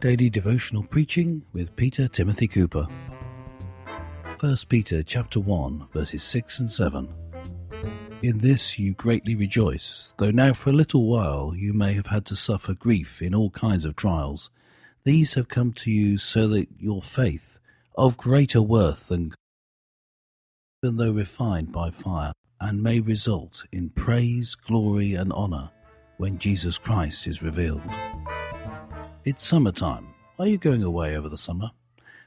[0.00, 2.86] Daily devotional preaching with Peter Timothy Cooper.
[4.38, 7.12] 1 Peter chapter 1 verses 6 and 7.
[8.22, 12.24] In this you greatly rejoice, though now for a little while you may have had
[12.26, 14.50] to suffer grief in all kinds of trials.
[15.02, 17.58] These have come to you so that your faith,
[17.96, 19.32] of greater worth than
[20.84, 25.70] even though refined by fire, and may result in praise, glory, and honor
[26.18, 27.82] when Jesus Christ is revealed.
[29.30, 30.14] It's summertime.
[30.38, 31.72] Are you going away over the summer?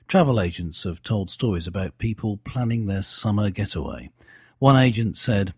[0.07, 4.11] Travel agents have told stories about people planning their summer getaway.
[4.59, 5.55] One agent said,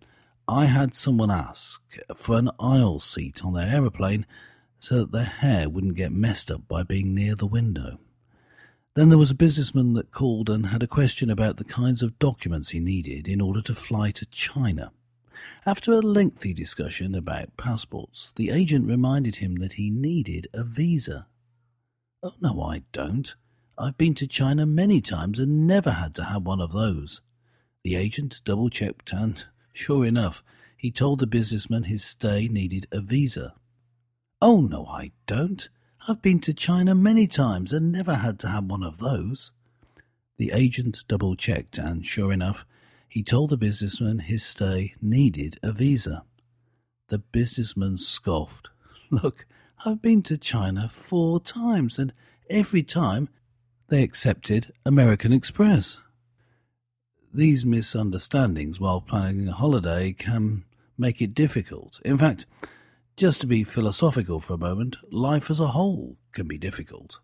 [0.47, 1.81] I had someone ask
[2.15, 4.25] for an aisle seat on their aeroplane
[4.79, 7.99] so that their hair wouldn't get messed up by being near the window.
[8.93, 12.19] Then there was a businessman that called and had a question about the kinds of
[12.19, 14.93] documents he needed in order to fly to China.
[15.65, 21.27] After a lengthy discussion about passports, the agent reminded him that he needed a visa.
[22.25, 23.35] Oh, no, I don't.
[23.77, 27.19] I've been to China many times and never had to have one of those.
[27.83, 29.43] The agent double checked and,
[29.73, 30.41] sure enough,
[30.77, 33.55] he told the businessman his stay needed a visa.
[34.41, 35.67] Oh, no, I don't.
[36.07, 39.51] I've been to China many times and never had to have one of those.
[40.37, 42.65] The agent double checked and, sure enough,
[43.09, 46.23] he told the businessman his stay needed a visa.
[47.09, 48.69] The businessman scoffed.
[49.11, 49.45] Look,
[49.85, 52.13] I've been to China four times and
[52.49, 53.27] every time
[53.89, 55.99] they accepted American Express.
[57.33, 60.63] These misunderstandings while planning a holiday can
[60.97, 61.99] make it difficult.
[62.05, 62.45] In fact,
[63.17, 67.19] just to be philosophical for a moment, life as a whole can be difficult.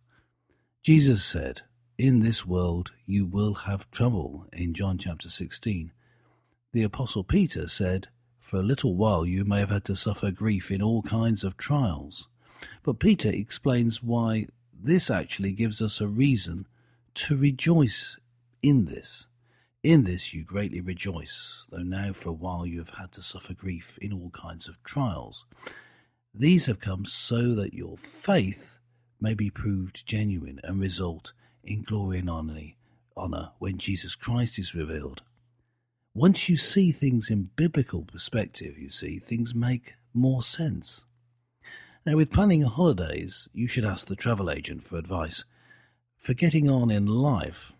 [0.84, 1.62] Jesus said,
[1.98, 5.94] In this world you will have trouble, in John chapter 16.
[6.74, 8.10] The Apostle Peter said,
[8.42, 11.56] For a little while you may have had to suffer grief in all kinds of
[11.56, 12.28] trials.
[12.84, 16.68] But Peter explains why this actually gives us a reason
[17.16, 18.18] to rejoice
[18.62, 19.28] in this.
[19.82, 23.54] In this you greatly rejoice, though now for a while you have had to suffer
[23.54, 25.46] grief in all kinds of trials.
[26.34, 28.78] These have come so that your faith
[29.20, 31.34] may be proved genuine and result
[31.64, 32.30] in glory and
[33.16, 35.24] honor when Jesus Christ is revealed.
[36.14, 41.06] Once you see things in biblical perspective, you see, things make more sense.
[42.06, 45.44] Now, with planning holidays, you should ask the travel agent for advice.
[46.18, 47.74] For getting on in life,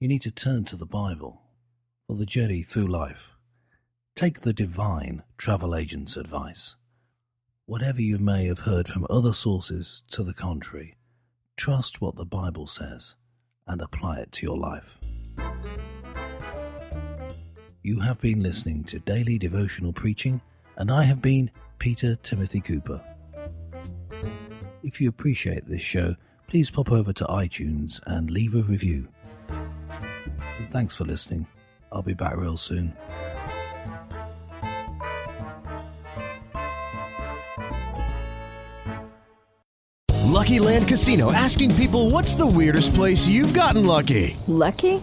[0.00, 1.42] you need to turn to the Bible
[2.06, 3.34] for the journey through life.
[4.16, 6.76] Take the divine travel agent's advice.
[7.66, 10.96] Whatever you may have heard from other sources to the contrary,
[11.56, 13.14] trust what the Bible says
[13.66, 14.98] and apply it to your life.
[17.82, 20.40] You have been listening to daily devotional preaching,
[20.76, 23.04] and I have been Peter Timothy Cooper.
[24.88, 26.14] If you appreciate this show,
[26.46, 29.10] please pop over to iTunes and leave a review.
[29.50, 31.46] And thanks for listening.
[31.92, 32.94] I'll be back real soon.
[40.24, 44.38] Lucky Land Casino asking people what's the weirdest place you've gotten lucky?
[44.46, 45.02] Lucky?